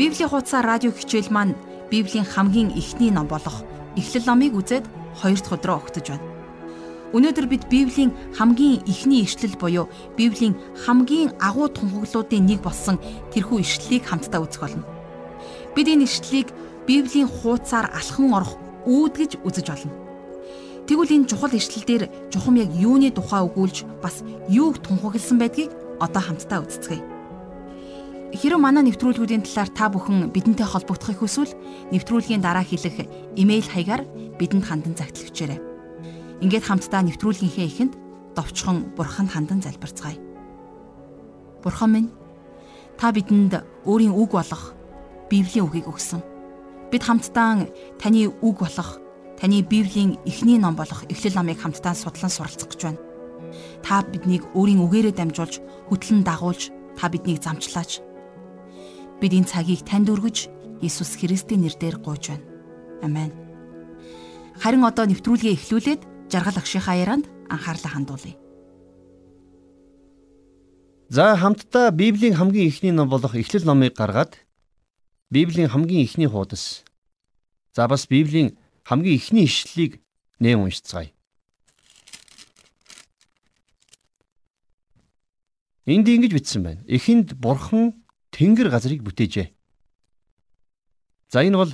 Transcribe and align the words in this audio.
Библийн 0.00 0.30
хуудасаар 0.30 0.64
радио 0.64 0.92
хичээл 0.96 1.28
маань 1.28 1.54
Библийн 1.90 2.24
хамгийн 2.24 2.72
эхний 2.72 3.12
ном 3.12 3.28
болох 3.28 3.60
Эхлэл 4.00 4.24
номыг 4.24 4.56
үзээд 4.56 4.88
хоёр 5.20 5.36
дахь 5.36 5.52
өдрөө 5.60 5.76
огтж 5.76 6.08
байна. 6.08 6.24
Өнөөдөр 7.12 7.46
бид 7.52 7.68
Библийн 7.68 8.16
хамгийн 8.32 8.80
эхний 8.88 9.28
ишлэл 9.28 9.60
буюу 9.60 9.92
Библийн 10.16 10.56
хамгийн 10.88 11.36
агуу 11.36 11.68
тунхаглуудын 11.68 12.48
нэг 12.48 12.64
болсон 12.64 12.96
тэрхүү 13.36 13.60
ишлэлийг 13.60 14.08
хамтдаа 14.08 14.40
үзэх 14.40 14.64
болно. 14.64 14.88
Бид 15.76 15.84
энэ 15.92 16.08
ишлэлийг 16.08 16.48
Библийн 16.88 17.28
хуудасаар 17.28 17.92
алхан 17.92 18.32
орох 18.32 18.56
үүдгэж 18.88 19.44
үзэж 19.44 19.66
болно. 19.68 19.92
Тэгвэл 20.88 21.12
энэ 21.12 21.28
чухал 21.28 21.52
ишлэл 21.52 21.84
дээр 21.84 22.04
чухам 22.32 22.56
яг 22.56 22.72
юуны 22.72 23.12
тухай 23.12 23.44
өгүүлж 23.44 23.84
бас 24.00 24.24
юуг 24.48 24.80
тунхагласан 24.80 25.36
байдгийг 25.36 25.68
одоо 26.00 26.24
хамтдаа 26.24 26.64
үздэцгээе. 26.64 27.19
Хэрэв 28.30 28.62
манай 28.62 28.86
нэвтрүүлгүүдийн 28.86 29.42
талаар 29.42 29.70
та 29.74 29.90
бүхэн 29.90 30.30
бидэнтэй 30.30 30.62
холбогдохыг 30.62 31.18
хүсвэл 31.18 31.58
нэвтрүүлгийн 31.90 32.38
дараа 32.38 32.62
хэлэх 32.62 33.10
имэйл 33.34 33.66
хаягаар 33.66 34.06
бидэнд 34.38 34.70
хандан 34.70 34.94
загтал 34.94 35.26
өчөөрэй. 35.26 35.58
Ингээд 36.38 36.62
хамтдаа 36.62 37.02
нэвтрүүлгийнхээ 37.10 37.66
эхэнд 37.66 37.98
довчхон 38.38 38.94
бурханд 38.94 39.34
хандан 39.34 39.58
залбирцгаая. 39.66 40.14
Бурхан 41.58 41.90
минь 41.90 42.10
та 42.94 43.10
бидэнд 43.10 43.66
өөрийн 43.82 44.14
үг 44.14 44.30
болох 44.30 44.78
Библийн 45.26 45.66
үгийг 45.66 45.90
өгсөн. 45.90 46.22
Бид 46.94 47.02
хамтдаа 47.02 47.66
таны 47.98 48.30
үг 48.30 48.56
болох 48.62 49.02
таны 49.42 49.58
Библийн 49.66 50.22
эхний 50.22 50.62
ном 50.62 50.78
болох 50.78 51.02
Эхлэл 51.10 51.34
номыг 51.34 51.58
хамтдаа 51.58 51.98
судлан 51.98 52.30
суралцах 52.30 52.70
гэж 52.70 52.80
байна. 52.94 53.02
Та 53.82 54.06
биднийг 54.06 54.46
өөрийн 54.54 54.86
үгээрээ 54.86 55.18
дамжуулж, 55.18 55.58
хөтлөн 55.90 56.22
дагуулж, 56.22 56.70
та 56.94 57.08
биднийг 57.10 57.42
замчлаач. 57.42 58.06
Бид 59.20 59.36
энэ 59.36 59.52
цагийг 59.52 59.84
танд 59.84 60.08
өргөж, 60.08 60.48
Иесус 60.80 61.12
Христийн 61.20 61.60
нэрээр 61.60 62.00
гуйж 62.00 62.32
байна. 62.32 62.46
Амен. 63.04 63.28
Харин 64.56 64.80
одоо 64.88 65.04
нэвтрүүлгээ 65.04 65.60
эхлүүлээд 65.60 66.32
жаргал 66.32 66.56
агшийнхаа 66.56 66.96
ярианд 66.96 67.28
анхаарлаа 67.52 67.92
хандуулъя. 67.92 68.40
За 71.12 71.36
хамтдаа 71.36 71.92
Библийн 71.92 72.32
хамгийн 72.32 72.72
эхний 72.72 72.96
ном 72.96 73.12
болох 73.12 73.36
Эхлэл 73.36 73.68
номыг 73.68 73.92
гаргаад 73.92 74.40
Библийн 75.28 75.68
хамгийн 75.68 76.08
эхний 76.08 76.26
хуудас. 76.26 76.80
За 77.76 77.88
бас 77.88 78.08
Библийн 78.08 78.56
хамгийн 78.88 79.20
эхний 79.20 79.44
ишлэлийг 79.44 80.00
нэм 80.40 80.64
уншицгаая. 80.64 81.12
Энд 85.84 86.08
ингэж 86.08 86.32
бичсэн 86.32 86.62
байна. 86.62 86.80
Эхэнд 86.88 87.34
бурхан 87.34 87.99
тэнгэр 88.40 88.72
газрыг 88.72 89.04
бүтээжээ. 89.04 89.52
За 91.28 91.44
энэ 91.44 91.60
бол 91.60 91.72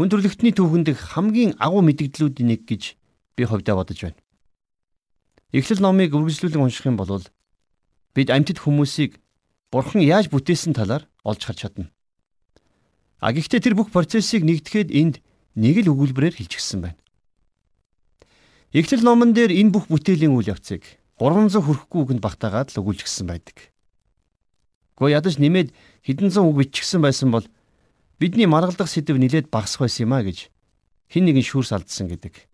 хүн 0.00 0.08
төрлөختний 0.08 0.56
түүхэн 0.56 0.88
дэх 0.88 1.12
хамгийн 1.12 1.52
агуу 1.60 1.84
мэдгдлүүдийн 1.84 2.48
нэг 2.48 2.64
гэж 2.64 2.96
би 3.36 3.42
хувьдаа 3.44 3.76
бодож 3.76 4.00
байна. 4.00 4.16
Эхлэл 5.52 5.84
номыг 5.84 6.16
үргэлжлүүлэн 6.16 6.64
унших 6.64 6.88
юм 6.88 6.96
бол 6.96 7.20
бид 8.16 8.32
амьтад 8.32 8.56
хүмүүсийг 8.56 9.20
бурхан 9.68 10.00
яаж 10.00 10.32
бүтээсэн 10.32 10.72
талаар 10.72 11.04
олж 11.28 11.44
харж 11.44 11.60
чадна. 11.68 11.92
А 13.20 13.36
гэхдээ 13.36 13.60
тэр 13.60 13.76
бүх 13.76 13.92
процессыг 13.92 14.48
нэгтгэхэд 14.48 14.88
энд 14.96 15.20
нэг 15.60 15.84
л 15.84 15.92
өгүүлбэрээр 15.92 16.40
хэлчихсэн 16.40 16.88
байна. 16.88 17.00
Эхлэл 18.72 19.04
номон 19.04 19.36
дээр 19.36 19.52
энэ 19.52 19.76
бүх 19.76 19.92
бүтээлийн 19.92 20.32
үйл 20.32 20.56
явцыг 20.56 20.84
300 21.20 21.60
хүрэхгүй 21.60 22.00
үгэнд 22.00 22.24
багтаагаад 22.24 22.72
л 22.72 22.80
өгүүлчихсэн 22.80 23.28
байдаг. 23.28 23.76
Гэхдээ 24.98 25.14
ядаж 25.14 25.34
нэмээд 25.38 25.68
хэдэн 26.08 26.32
зуун 26.32 26.56
үг 26.56 26.64
биччихсэн 26.64 27.04
байсан 27.04 27.28
бол 27.28 27.44
бидний 28.16 28.48
маргалдах 28.48 28.88
сэдв 28.88 29.20
нилээд 29.20 29.52
багасх 29.52 29.84
байсан 29.84 30.08
юм 30.08 30.16
а 30.16 30.24
гэж 30.24 30.48
хин 31.12 31.28
нэгэн 31.28 31.44
шүүрс 31.44 31.76
алдсан 31.76 32.08
гэдэг. 32.08 32.48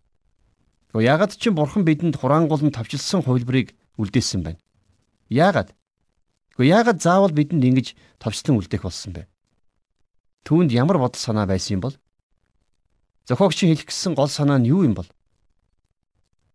Гэхдээ 0.90 1.06
ягаад 1.06 1.38
ч 1.38 1.54
бурхан 1.54 1.86
бидэнд 1.86 2.18
хураангуулн 2.18 2.74
тавчилсан 2.74 3.22
хувилбарыг 3.22 3.78
үлдээсэн 3.94 4.42
байна. 4.42 4.58
Яагаад? 5.30 5.70
Гэхдээ 6.58 6.66
яагаад 6.66 6.98
заавал 6.98 7.30
бидэнд 7.30 7.62
ингэж 7.62 7.86
товчлон 8.18 8.58
үлдээх 8.58 8.82
болсон 8.82 9.14
бэ? 9.14 9.30
Түүнд 10.42 10.74
ямар 10.74 10.98
бодол 10.98 11.22
санаа 11.22 11.46
байсан 11.46 11.78
юм 11.78 11.82
бол? 11.86 11.96
Зохиогч 13.30 13.62
хэлэх 13.62 13.86
гэсэн 13.86 14.18
гол 14.18 14.30
санаа 14.30 14.58
нь 14.58 14.66
юу 14.66 14.82
юм 14.82 14.98
бол? 14.98 15.06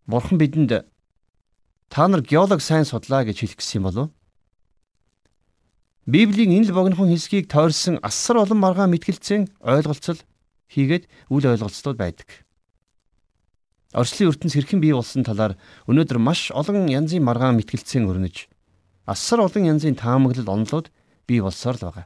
Бурхан 0.04 0.36
бидэнд 0.36 0.84
та 1.88 2.08
нар 2.12 2.22
геолог 2.28 2.60
сайн 2.60 2.84
судлаа 2.84 3.24
гэж 3.24 3.40
хэлэх 3.40 3.60
гэсэн 3.64 3.80
юм 3.80 3.88
болов? 3.88 4.08
Библийн 6.10 6.58
энэ 6.58 6.66
л 6.66 6.74
богинохон 6.74 7.14
хэсгийг 7.14 7.46
тойрсон 7.46 8.02
асар 8.02 8.42
олон 8.42 8.58
маргаан 8.58 8.90
мэтгэлцэн 8.98 9.46
ойлголцол 9.62 10.18
хийгээд 10.74 11.06
үл 11.30 11.46
ойлголцлууд 11.46 12.02
байдаг. 12.02 12.26
Орчлын 13.94 14.34
ертөнц 14.34 14.58
хэрхэн 14.58 14.82
бий 14.82 14.90
болсон 14.90 15.22
талаар 15.22 15.54
өнөөдөр 15.86 16.18
маш 16.18 16.50
олон 16.50 16.90
янзын 16.90 17.22
маргаан 17.22 17.62
мэтгэлцэн 17.62 18.10
өрнөж 18.10 18.50
асар 19.06 19.46
олон 19.46 19.70
янзын 19.70 19.94
таамаглал 19.94 20.50
онолууд 20.50 20.90
бий 21.30 21.46
болсоор 21.46 21.78
л 21.78 21.86
байгаа. 21.86 22.06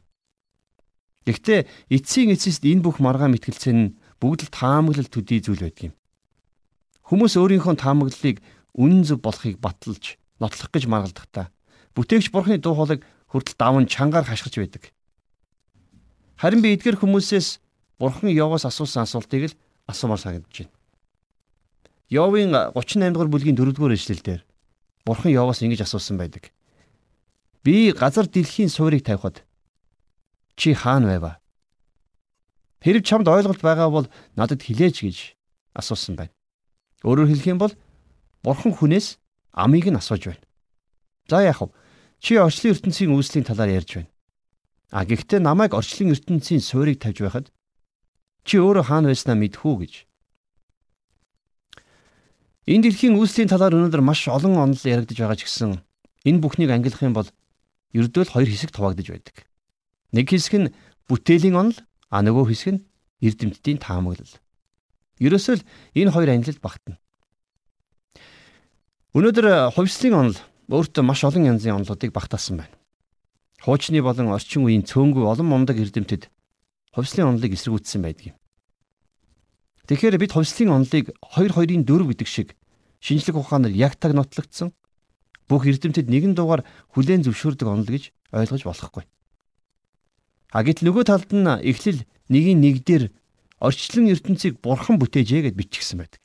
Гэхдээ 1.23 1.59
эцсийн 1.87 2.35
эцэст 2.35 2.67
энэ 2.67 2.83
бүх 2.83 2.99
маргаан 2.99 3.31
мэтгэлцэн 3.31 3.77
нь 3.87 3.93
бүгд 4.19 4.51
л 4.51 4.51
таамаглал 4.51 5.07
төдий 5.07 5.39
зүйл 5.39 5.63
байдаг 5.63 5.95
юм. 5.95 5.95
Хүмүүс 7.07 7.39
өөрийнхөө 7.39 7.79
таамаглалыг 7.79 8.43
үнэн 8.75 9.07
зөв 9.07 9.23
болохыг 9.23 9.63
баталж, 9.63 10.19
нотлох 10.43 10.75
гэж 10.75 10.91
маргалдахдаа 10.91 11.47
бүтээгч 11.95 12.33
бурхны 12.33 12.57
дуу 12.57 12.75
хоолойг 12.75 13.05
хүртэл 13.33 13.57
даван 13.57 13.89
чангаар 13.89 14.29
хашгирч 14.29 14.61
байдаг. 14.61 14.93
Харин 16.37 16.61
би 16.61 16.77
эдгээр 16.77 17.01
хүмүүсээс 17.01 17.57
бурхан 17.97 18.29
Йовоос 18.29 18.69
асуусан 18.69 19.09
асуултыг 19.09 19.49
л 19.49 19.57
асуумаар 19.89 20.21
санагдаж 20.21 20.53
байна. 20.53 20.73
Йовын 22.13 22.53
38 22.77 23.09
дугаар 23.09 23.33
бүлгийн 23.33 23.57
4 23.57 23.73
дугаар 23.73 23.97
эшлэлдэр 23.97 24.45
бурхан 25.01 25.33
Йовоос 25.33 25.65
ингэж 25.65 25.81
асуусан 25.81 26.21
байдаг. 26.21 26.53
Би 27.65 27.89
газар 27.89 28.29
дэлхийн 28.29 28.69
суурийг 28.69 29.01
тавихад 29.01 29.41
чи 30.53 30.77
хаана 30.77 31.17
байва? 31.17 31.41
Хэрв 32.85 33.01
чамд 33.01 33.25
ойлголт 33.25 33.65
байгаа 33.65 33.89
бол 33.89 34.07
надад 34.37 34.61
хэлээч 34.61 34.97
гэж 35.09 35.17
асуусан 35.73 36.21
байна. 36.21 36.33
Өөрөөр 37.01 37.33
хэлэх 37.33 37.49
юм 37.49 37.57
бол 37.57 37.73
бурхан 38.45 38.77
хүнээс 38.77 39.17
амийг 39.57 39.89
нь 39.89 39.97
асууж 39.97 40.29
байна. 40.29 40.45
За 41.31 41.41
яах 41.41 41.65
вэ? 41.65 41.73
Чи 42.23 42.39
орчлын 42.39 42.71
ертөнцийн 42.71 43.11
үүслийн 43.11 43.43
талаар 43.43 43.83
ярьж 43.83 43.99
байна. 43.99 44.11
А 44.95 45.03
гэхдээ 45.03 45.43
намайг 45.43 45.75
орчлын 45.75 46.15
ертөнцийн 46.15 46.63
суурийг 46.63 47.03
тавьж 47.03 47.19
байхад 47.19 47.51
чи 48.47 48.63
өөрөө 48.63 48.87
хаана 48.87 49.11
байснаа 49.11 49.35
мэдхүү 49.35 49.75
гэж. 49.83 49.93
Энэ 52.71 52.83
дэлхийн 52.87 53.19
үүслийн 53.19 53.51
талаар 53.51 53.75
өнөөдөр 53.75 53.99
маш 53.99 54.23
олон 54.31 54.55
онол 54.55 54.79
яригдж 54.79 55.19
байгаа 55.19 55.35
ч 55.35 55.51
гэсэн 55.51 55.83
энэ 56.23 56.39
бүхнийг 56.39 56.71
ангилах 56.71 57.03
юм 57.03 57.11
бол 57.11 57.27
ердөө 57.91 58.23
л 58.23 58.33
хоёр 58.39 58.47
хэсэг 58.47 58.71
хуваагдж 58.71 59.07
байдаг. 59.11 59.43
Нэг 60.15 60.31
хэсэг 60.31 60.55
нь 60.55 60.71
бүтээлийн 61.11 61.59
онол 61.59 61.75
а 62.07 62.23
нөгөө 62.23 62.55
хэсэг 62.55 62.69
нь 62.79 62.83
эрдэмтдийн 63.19 63.83
таамаглал. 63.83 64.39
Ерөөсөө 65.19 65.59
л 65.59 65.67
энэ 65.91 66.13
хоёр 66.15 66.29
ангилалд 66.31 66.63
багтана. 66.63 67.03
Өнөөдөр 69.11 69.75
хувьслын 69.75 70.15
онол 70.15 70.39
өөртөө 70.71 71.03
маш 71.03 71.23
олон 71.23 71.47
янзын 71.57 71.75
онолуудыг 71.81 72.11
багтаасан 72.13 72.63
байна. 72.63 72.75
Хуучны 73.63 73.99
болон 74.03 74.31
орчин 74.31 74.63
үеийн 74.63 74.83
цөөнгүй 74.83 75.23
олон 75.23 75.47
мундаг 75.47 75.79
эрдэмтэд 75.79 76.27
хувьслын 76.95 77.35
онолыг 77.35 77.55
эсэргүүцсэн 77.55 78.01
байдаг 78.03 78.25
юм. 78.31 78.37
Тэгэхээр 79.87 80.15
бид 80.19 80.31
хувьслын 80.31 80.71
онолыг 80.71 81.11
2-2-ын 81.19 81.83
4 81.83 82.07
гэдэг 82.11 82.27
шиг 82.27 82.55
шинжлэх 83.03 83.35
ухаанаар 83.35 83.75
яг 83.75 83.99
таг 83.99 84.15
нотлогдсон 84.15 84.71
бүх 85.51 85.67
эрдэмтэд 85.67 86.07
нэгэн 86.07 86.35
дугаар 86.39 86.63
хүлээн 86.95 87.27
зөвшөөрдөг 87.27 87.67
онол 87.67 87.89
гэж 87.91 88.15
ойлгож 88.31 88.63
болохгүй. 88.63 89.03
А 90.55 90.63
гэтэл 90.63 90.87
нөгөө 90.87 91.03
талд 91.03 91.31
нь 91.35 91.49
эхлэл 91.67 92.07
нэгийн 92.31 92.63
нэг 92.63 92.87
дээр 92.87 93.11
орчлон 93.59 94.07
ертөнцийг 94.07 94.63
бурхан 94.63 94.99
бүтээжээ 95.01 95.51
гэд 95.51 95.59
биччихсэн 95.59 95.99
байдаг. 95.99 96.21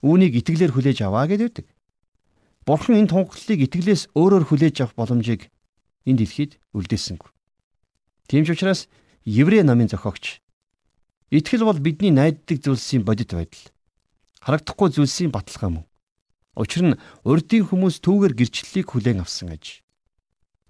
Үүнийг 0.00 0.40
итгэлээр 0.40 0.72
хүлээж 0.72 1.04
аваа 1.04 1.26
гэдэг. 1.28 1.64
Бурхан 2.66 2.98
энэ 2.98 3.10
тунхаглалыг 3.14 3.60
итгэлээс 3.70 4.10
өөрөөр 4.18 4.44
хүлээж 4.50 4.76
авах 4.82 4.98
боломжийг 4.98 5.54
энэ 6.02 6.18
дэлхийд 6.18 6.58
үлдээсэнгүй. 6.74 7.30
Тийм 8.26 8.42
ч 8.42 8.58
учраас 8.58 8.90
Еврей 9.22 9.62
намын 9.62 9.86
зохиогч 9.86 10.42
итгэл 11.30 11.62
бол 11.62 11.78
бидний 11.78 12.10
найддаг 12.10 12.58
зүйлсийн 12.58 13.06
бодит 13.06 13.30
байдал. 13.38 13.70
Харагдахгүй 14.42 14.98
зүйлсийн 14.98 15.30
баталгаа 15.30 15.70
мөн. 15.70 15.84
Учир 16.58 16.82
нь 16.90 16.98
урдын 17.22 17.70
хүмүүс 17.70 18.02
түүгээр 18.02 18.34
гэрчлэлийг 18.34 18.86
хүлээн 18.90 19.22
авсан 19.22 19.54
аж. 19.54 19.86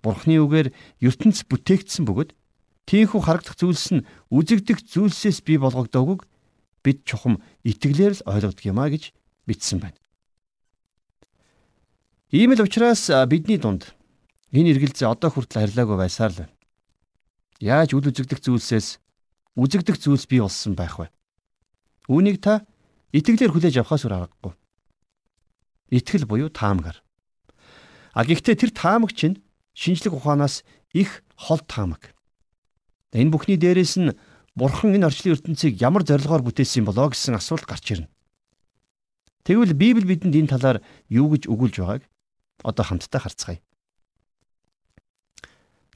Бурхны 0.04 0.36
үгээр 0.36 0.76
ертөнц 1.00 1.48
бүтээгдсэн 1.48 2.04
бөгөөд 2.04 2.36
тийхүү 2.84 3.20
харагдах 3.24 3.56
зүйлс 3.56 3.88
нь 3.96 4.06
үзэгдэх 4.28 4.84
зүйлсээс 4.84 5.40
бий 5.48 5.56
болгогдоогүйг 5.56 6.28
бид 6.84 6.98
чухам 7.08 7.40
итгэлээр 7.64 8.20
л 8.20 8.24
а 8.28 8.36
гэж 8.36 9.16
бичсэн 9.48 9.80
байна. 9.80 9.96
Ийм 12.34 12.58
л 12.58 12.62
учраас 12.66 13.06
бидний 13.30 13.54
дунд 13.54 13.94
энэ 14.50 14.74
эргэлзээ 14.74 15.06
одоо 15.06 15.30
хүртэл 15.30 15.62
харьлаагүй 15.62 15.94
байсаар 15.94 16.34
л 16.34 16.38
байна. 16.42 16.54
Яаж 17.62 17.94
үл 17.94 18.10
үзэгдэх 18.10 18.42
зүйлсээс 18.42 18.98
үзэгдэх 19.54 19.94
зүйлс 19.94 20.26
бий 20.26 20.42
болсон 20.42 20.74
байх 20.74 20.98
вэ? 20.98 21.06
Үүнийг 22.10 22.42
та 22.42 22.66
итгэлээр 23.14 23.54
хүлээж 23.54 23.78
авахаас 23.78 24.10
өөр 24.10 24.26
аргагүй. 24.26 24.58
Итгэл 25.94 26.26
буюу 26.26 26.50
таамгаар. 26.50 26.98
А 28.10 28.26
гэхдээ 28.26 28.58
тэр 28.58 28.72
таамаг 28.74 29.14
чинь 29.14 29.46
шинжлэх 29.78 30.18
ухаанаас 30.18 30.66
их 30.98 31.22
хол 31.38 31.62
таамаг. 31.62 32.10
Энэ 33.14 33.30
бүхний 33.30 33.54
дээрээс 33.54 34.02
нь 34.02 34.18
Бурхан 34.58 34.98
энэ 34.98 35.06
орчлын 35.06 35.38
ертөнцийг 35.38 35.78
ямар 35.78 36.02
зорилгоор 36.02 36.42
бүтээсэн 36.42 36.90
болоо 36.90 37.14
гэсэн 37.14 37.38
асуулт 37.38 37.70
гарч 37.70 37.86
ирнэ. 37.94 38.10
Тэгвэл 39.46 39.78
Библи 39.78 40.10
бидэнд 40.10 40.34
энэ 40.34 40.50
талаар 40.50 40.82
юу 41.06 41.30
гэж 41.30 41.46
өгүүлж 41.46 41.76
байгааг 41.78 42.02
одоо 42.62 42.84
хамтдаа 42.84 43.20
харцгаая. 43.20 43.60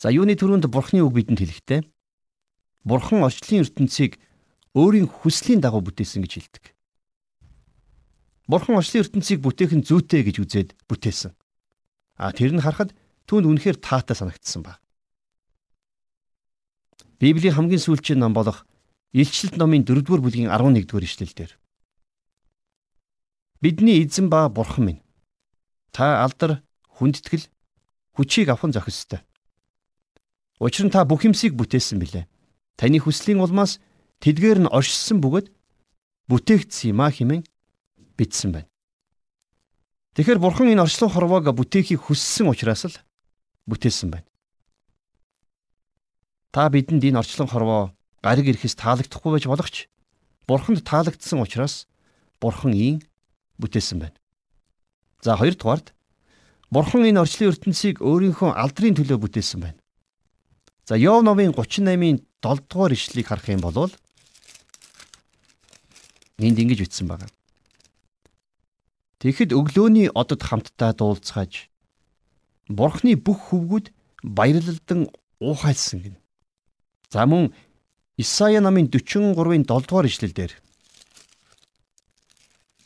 За 0.01 0.09
юуны 0.09 0.35
төрөнд 0.37 0.67
Бурхны 0.73 1.05
үг 1.05 1.15
бидэнд 1.15 1.41
хэлэхдээ 1.41 1.81
Бурхан 2.85 3.21
орчлын 3.21 3.65
ертөнцийг 3.65 4.17
өөрийн 4.73 5.05
хүслийн 5.05 5.61
дагуу 5.61 5.85
бүтээсэн 5.85 6.25
гэж 6.25 6.33
хэлдэг. 6.33 6.65
Бурхан 8.49 8.81
орчлын 8.81 9.05
ертөнцийг 9.05 9.45
бүтээх 9.45 9.77
нь 9.77 9.85
зүйтэй 9.85 10.25
гэж 10.25 10.37
үзээд 10.41 10.71
бүтээсэн. 10.89 11.37
А 12.17 12.33
тэр 12.33 12.57
нь 12.57 12.65
харахад 12.65 12.97
түүнд 13.29 13.45
үнэхээр 13.45 13.77
таатай 13.77 14.17
санагдсан 14.17 14.65
баг. 14.65 14.81
Библийн 17.21 17.53
хамгийн 17.53 17.85
сүүлчийн 17.85 18.19
ном 18.19 18.33
болох 18.33 18.65
Илчилт 19.13 19.61
номын 19.61 19.85
4-р 19.85 20.25
бүлгийн 20.25 20.49
11-р 20.49 21.05
ишлэлдэр 21.05 21.53
Бидний 23.61 24.01
эзэн 24.01 24.33
ба 24.33 24.49
бурхан 24.49 24.85
минь 24.89 25.01
та 25.93 26.25
алдар 26.25 26.63
хүндэтгэл 26.99 27.47
хүчийг 28.15 28.49
авах 28.51 28.73
зохистой. 28.73 29.21
Учир 30.61 30.87
нь 30.87 30.93
та 30.93 31.09
бүх 31.09 31.25
юмсыг 31.25 31.57
бүтээсэн 31.57 31.99
билээ. 31.99 32.29
Таны 32.77 33.01
хүслийн 33.01 33.41
улмаас 33.41 33.81
тэдгээр 34.21 34.69
нь 34.69 34.73
оршсон 34.73 35.25
бөгөөд 35.25 35.49
бүтээгдсэн 36.29 36.93
юм 36.93 37.01
а 37.01 37.09
хэмээн 37.09 37.43
бичсэн 38.21 38.53
байна. 38.53 38.69
Тэгэхээр 40.15 40.39
бурхан 40.43 40.69
энэ 40.69 40.85
орчлон 40.85 41.09
хорвоог 41.09 41.49
бүтээхийг 41.57 42.05
хүссэн 42.05 42.53
учраас 42.53 42.85
л 42.85 42.97
бүтээсэн 43.65 44.13
байна. 44.13 44.29
Та 46.53 46.69
бидэнд 46.69 47.09
энэ 47.09 47.25
орчлон 47.25 47.49
хорвоо 47.49 47.97
гариг 48.21 48.53
ирэхээс 48.53 48.77
таалагдахгүй 48.77 49.33
байж 49.33 49.45
болох 49.49 49.71
ч 49.73 49.89
бурханд 50.45 50.85
таалагдсан 50.85 51.41
учраас 51.41 51.89
бурхан 52.37 52.77
ийн 52.77 53.01
бүтээсэн 53.57 53.97
байна. 54.05 54.20
За 55.21 55.37
хоёрдугаард 55.37 55.93
бурхан 56.71 57.05
энэ 57.05 57.21
орчлын 57.21 57.53
ертөнцийг 57.53 58.01
өөрийнхөө 58.01 58.57
алдрын 58.57 58.97
төлөө 58.97 59.19
бүтээсэн 59.21 59.61
байна. 59.61 59.81
За 60.89 60.97
Йов 60.97 61.23
номын 61.23 61.53
38-ийн 61.53 62.25
7 62.41 62.67
дугаар 62.69 62.93
ишлэлийг 62.97 63.29
харах 63.29 63.49
юм 63.53 63.61
бол 63.61 63.93
энд 66.41 66.59
ингэж 66.59 66.81
бичсэн 66.81 67.07
байна. 67.07 67.29
Тэгэхэд 69.21 69.53
өглөөний 69.53 70.09
одод 70.17 70.41
хамтдаа 70.41 70.97
дуулцгааж 70.97 71.69
Бурхны 72.71 73.19
бүх 73.21 73.51
хөвгүүд 73.51 73.93
баярлалдан 74.25 75.11
уухайлсан 75.43 76.01
гин. 76.01 76.17
За 77.13 77.27
мөн 77.27 77.53
Исая 78.17 78.61
намын 78.61 78.89
43-ын 78.89 79.65
7 79.65 79.65
дугаар 79.69 80.07
ишлэлдэр 80.09 80.53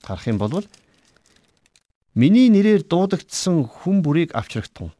харах 0.02 0.26
юм 0.26 0.38
бол 0.38 0.64
Миний 2.14 2.46
нэрээр 2.46 2.86
дуудагдсан 2.86 3.66
хүн 3.66 3.98
бүрийг 4.06 4.30
авчрагтун. 4.38 4.94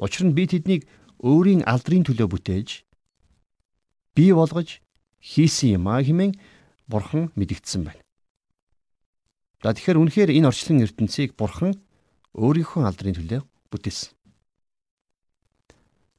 Учир 0.00 0.24
нь 0.24 0.32
би 0.32 0.48
тэднийг 0.48 0.88
өөрийн 1.20 1.68
алдрын 1.68 2.00
төлөө 2.00 2.32
бүтээж 2.32 2.68
бий 4.16 4.32
болгож 4.32 4.80
хийсэн 5.20 5.76
юм 5.76 5.92
а 5.92 6.00
хэмээн 6.00 6.32
бурхан 6.88 7.28
мэдгдсэн 7.36 7.84
байна. 7.84 8.00
За 9.60 9.76
тэгэхээр 9.76 10.00
үнэхээр 10.00 10.32
энэ 10.32 10.48
орчлон 10.48 10.80
ертөнцийг 10.80 11.36
бурхан 11.36 11.76
өөрийнхөө 12.32 12.88
алдрын 12.88 13.20
төлөө 13.20 13.40
бүтээсэн. 13.68 14.16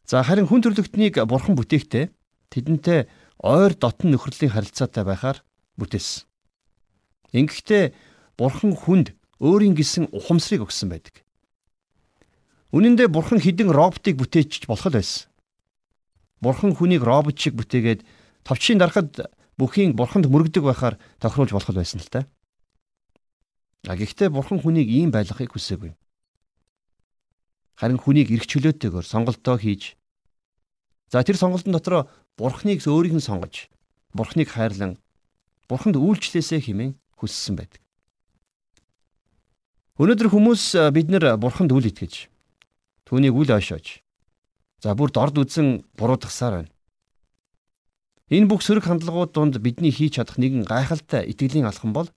За 0.06 0.22
харин 0.22 0.46
хүн 0.46 0.62
төрлөختнийг 0.62 1.18
бурхан 1.26 1.58
бүтээхдээ 1.58 2.14
тэдэнтэй 2.54 3.10
ойр 3.42 3.74
дотн 3.74 4.14
нөхрөлийн 4.14 4.54
харилцаатай 4.54 5.02
байхаар 5.02 5.42
бүтээсэн. 5.82 6.30
Ингэхдээ 7.34 7.98
бурхан 8.38 8.78
хүнд 8.78 9.17
өөрийн 9.40 9.78
гисэн 9.78 10.10
ухамсарыг 10.12 10.66
өгсөн 10.66 10.90
байдаг. 10.90 11.22
Үнэн 12.74 12.98
дээр 12.98 13.10
бурхан 13.14 13.40
хідэн 13.40 13.72
роботыг 13.72 14.18
бүтээчих 14.18 14.68
болох 14.68 14.90
л 14.90 14.98
байсан. 14.98 15.30
Бурхан 16.42 16.76
хүнийг 16.76 17.02
робот 17.06 17.40
шиг 17.40 17.56
бүтээгээд 17.56 18.04
товчийн 18.44 18.78
дарахад 18.78 19.32
бүхийн 19.58 19.98
бурханд 19.98 20.30
мөрөгдөг 20.30 20.64
байхаар 20.66 20.96
тохируулж 21.18 21.52
болох 21.54 21.72
л 21.74 21.80
байсан 21.82 22.02
л 22.02 22.12
та. 22.12 22.28
А 23.88 23.96
гэхдээ 23.96 24.30
бурхан 24.30 24.62
хүнийг 24.62 24.90
ийм 24.92 25.10
байлгахыг 25.10 25.56
хүсээгүй. 25.56 25.96
Харин 27.80 28.02
хүнийг 28.02 28.30
эрх 28.34 28.46
чөлөөтэйгээр 28.52 29.06
сонголтоо 29.06 29.58
хийж 29.58 29.98
за 31.10 31.24
тэр 31.24 31.38
сонголтын 31.40 31.72
дотор 31.72 32.10
бурхныг 32.36 32.84
өөрийг 32.84 33.16
нь 33.16 33.24
сонгож 33.24 33.70
бурхныг 34.14 34.50
хайрлан 34.52 34.98
бурханд 35.70 35.96
үйлчлээсэ 35.96 36.62
хэмээн 36.62 36.98
хүссэн 37.16 37.56
байдаг. 37.56 37.82
Өнөөдөр 39.98 40.30
хүмүүс 40.30 40.94
бид 40.94 41.10
нар 41.10 41.38
бурханд 41.42 41.74
үл 41.74 41.90
итгэж 41.90 42.30
Түүнийг 43.08 43.40
үл 43.40 43.50
ойшоож. 43.50 44.04
За 44.84 44.92
бүр 44.92 45.10
дорд 45.16 45.40
үзэн 45.40 45.88
буруудахсаар 45.96 46.60
байна. 46.60 46.72
Энэ 48.28 48.52
бүх 48.52 48.62
сөрөг 48.62 48.84
хандлагууд 48.84 49.32
донд 49.32 49.56
бидний 49.64 49.96
хийж 49.96 50.20
чадах 50.20 50.36
нэгэн 50.36 50.68
гайхалтай 50.68 51.24
итгэлийн 51.32 51.72
алхам 51.72 51.96
бол 51.96 52.12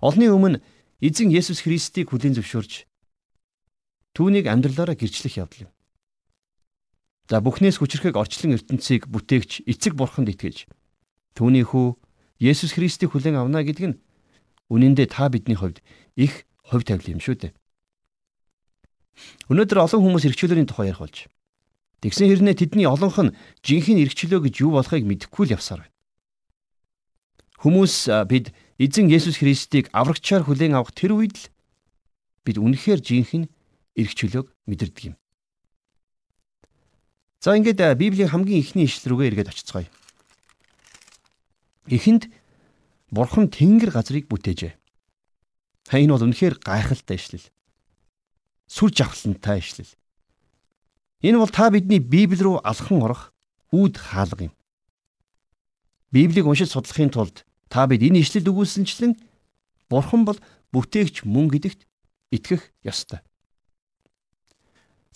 олны 0.00 0.32
өмнө 0.32 0.64
эзэн 1.04 1.28
Есүс 1.28 1.60
Христийг 1.60 2.08
хүлээн 2.08 2.40
зөвшөөрж 2.40 2.88
түүнийг 4.16 4.48
амьдралаараа 4.48 4.96
гэрчлэх 4.96 5.36
явдал 5.36 5.68
юм. 5.68 5.72
За 7.28 7.44
бүхнээс 7.44 7.76
хүчрэхэг 7.76 8.16
орчлон 8.16 8.56
ертөнцийг 8.56 9.12
бүтээгч 9.12 9.68
эцэг 9.68 9.92
бурханд 9.92 10.32
итгэж 10.32 10.64
түүний 11.36 11.68
хүү 11.68 12.00
Есүс 12.40 12.72
Христийг 12.72 13.12
хүлээн 13.12 13.36
авна 13.36 13.60
гэдэг 13.60 13.84
нь 13.92 14.00
үнэн 14.72 14.96
дээр 14.96 15.12
та 15.12 15.28
бидний 15.28 15.60
хувьд 15.60 15.84
их 16.16 16.47
хувь 16.68 16.84
тавил 16.84 17.16
юм 17.16 17.20
шүү 17.24 17.48
дээ. 17.48 17.52
Өнөөдөр 19.50 19.78
олон 19.82 20.02
хүмүүс 20.04 20.24
эрхчлөөний 20.28 20.68
тухай 20.68 20.92
ярих 20.92 21.02
болж. 21.02 21.26
Тэгсэн 22.04 22.30
хэрнээ 22.30 22.54
тэдний 22.54 22.86
олонх 22.86 23.18
нь 23.18 23.34
жинхэнэ 23.66 24.06
эрхчлөө 24.06 24.46
гэж 24.46 24.54
юу 24.62 24.78
болохыг 24.78 25.02
мэдэхгүй 25.02 25.50
л 25.50 25.54
явсаар 25.58 25.82
байна. 25.82 25.96
Хүмүүс 27.58 27.94
бид 28.30 28.54
эзэн 28.78 29.10
Есүс 29.10 29.42
Христийг 29.42 29.90
аврагчаар 29.90 30.46
хүлээн 30.46 30.78
авах 30.78 30.94
тэр 30.94 31.18
үед 31.18 31.34
л 31.34 31.44
бид 32.46 32.62
үнэхээр 32.62 33.02
жинхэнэ 33.02 33.50
эрхчлөөг 33.98 34.46
мэдэрдэг 34.70 35.04
юм. 35.10 35.16
За 37.42 37.58
ингээд 37.58 37.82
Библийн 37.98 38.30
хамгийн 38.30 38.62
ихний 38.62 38.86
ишлэл 38.86 39.18
рүүгээ 39.18 39.28
эргээд 39.34 39.50
очицгаая. 39.50 39.90
Эхэнд 41.90 42.30
Бурхан 43.10 43.50
Тэнгэр 43.50 43.90
газрыг 43.90 44.30
бүтээжээ. 44.30 44.78
Та 45.88 45.96
энэ 45.96 46.12
бол 46.12 46.28
үнэхээр 46.28 46.60
гайхалтай 46.60 47.16
ишлэл 47.16 47.48
сүр 48.68 48.92
жавхлантай 48.92 49.58
ишлэл. 49.58 49.88
Энэ 51.24 51.40
бол 51.40 51.50
та 51.50 51.72
бидний 51.72 51.98
Библи 51.98 52.38
рүү 52.38 52.60
алхан 52.62 53.02
орох 53.02 53.32
үүд 53.72 53.96
хаалга 53.96 54.52
юм. 54.52 54.54
Библийг 56.12 56.46
уншиж 56.46 56.70
судлахын 56.70 57.10
тулд 57.10 57.42
та 57.72 57.88
бид 57.88 58.04
энэ 58.04 58.20
ишлэлд 58.22 58.46
өгүүлсэнчлэн 58.52 59.16
Бурхан 59.88 60.28
бол 60.28 60.36
бүтээгч 60.70 61.24
мөн 61.24 61.48
гэдэгт 61.48 61.88
итгэх 62.30 62.62
ёстой. 62.84 63.24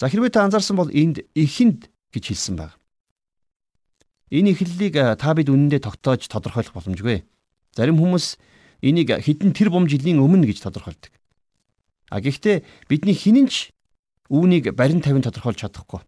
За 0.00 0.08
хэрвээ 0.08 0.32
та 0.32 0.48
анзаарсан 0.48 0.80
бол 0.80 0.88
энд 0.88 1.20
ихэнд 1.36 1.92
гэж 2.08 2.24
хэлсэн 2.32 2.56
байна. 2.56 2.74
Энэ 4.32 4.56
ихлэлийг 4.56 4.96
та 5.20 5.36
бид 5.36 5.52
үнэндээ 5.52 5.84
тогтоож 5.84 6.24
тодорхойлох 6.24 6.72
боломжгүй. 6.72 7.20
Зарим 7.76 8.00
хүмүүс 8.00 8.40
энийг 8.82 9.14
хэдэн 9.14 9.54
тэр 9.54 9.70
бум 9.70 9.86
жилийн 9.86 10.18
өмнө 10.18 10.50
гэж 10.50 10.66
тодорхойлдог. 10.66 11.14
А 12.10 12.20
гэхдээ 12.20 12.66
бидний 12.90 13.14
хинэнч 13.14 13.70
үүнийг 14.28 14.74
барин 14.74 15.00
тавин 15.00 15.22
тодорхойлж 15.22 15.64
чадахгүй. 15.64 16.02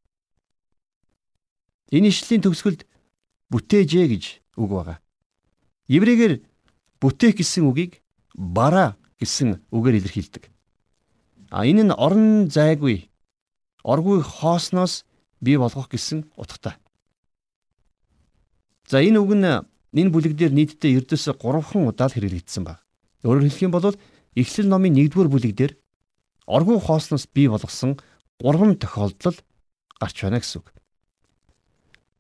Энэ 1.95 2.11
ишлийн 2.11 2.43
төгсгөлд 2.43 2.85
бүтээжээ 3.49 4.07
гэж 4.11 4.25
үг 4.59 4.71
байгаа. 4.75 4.99
Еврейгээр 5.88 6.43
бүтээх 6.99 7.38
гэсэн 7.38 7.71
үгийг 7.71 8.02
бара 8.35 8.99
гэсэн 9.23 9.62
үгээр 9.71 10.02
илэрхийлдэг. 10.02 10.50
А 11.54 11.62
энэ 11.62 11.87
нь 11.87 11.95
орон 11.95 12.50
зайгүй 12.50 13.07
оргүй 13.85 14.25
хоосноос 14.25 15.04
бий 15.40 15.57
болгох 15.61 15.93
гэсэн 15.93 16.26
утгатай. 16.35 16.75
За 18.88 18.99
энэ 19.04 19.21
үг 19.21 19.33
нь 19.37 19.47
энэ 19.95 20.11
бүлэг 20.11 20.35
дээр 20.35 20.53
нийтдээ 20.53 21.07
ердөөсө 21.07 21.39
3хан 21.39 21.87
удаа 21.87 22.11
хэрэглэгдсэн 22.11 22.67
баг. 22.67 22.83
Өөрөөр 23.23 23.47
хэлэх 23.47 23.65
юм 23.65 23.73
бол 23.73 23.95
Эхлэл 24.35 24.67
номын 24.67 24.99
1-р 24.99 25.31
бүлэг 25.31 25.55
дээр 25.55 25.73
оргуу 26.51 26.83
хоосноос 26.83 27.31
бий 27.31 27.47
болгосон 27.47 28.03
гурван 28.43 28.75
тохиолдол 28.75 29.39
гарч 30.03 30.17
байна 30.27 30.43
гэсэн 30.43 30.59
үг. 30.59 30.75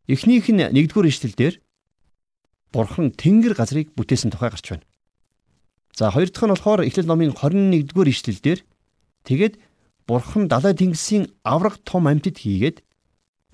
Эхнийх 0.06 0.46
нь 0.48 0.62
1-р 0.62 1.06
ишлэлдэр 1.10 1.58
Бурхан 2.70 3.10
тэнгэр 3.10 3.54
газрыг 3.58 3.90
бүтээсэн 3.98 4.30
тухай 4.30 4.50
гарч 4.54 4.66
байна. 4.70 4.86
За 5.94 6.10
хоёр 6.10 6.30
дахь 6.30 6.46
нь 6.46 6.54
болохоор 6.54 6.86
Эхлэл 6.86 7.10
номын 7.10 7.34
21-р 7.34 8.08
ишлэлдэр 8.10 8.58
тэгээд 9.26 9.54
Бурхан 10.06 10.46
далай 10.46 10.74
тэнгисийн 10.74 11.30
авраг 11.42 11.78
том 11.82 12.06
амьтад 12.06 12.38
хийгээд 12.38 12.82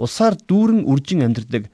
усаар 0.01 0.35
дүүрэн 0.37 0.89
үржин 0.89 1.25
амьдардаг 1.25 1.69